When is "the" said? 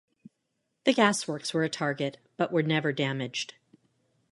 0.85-0.93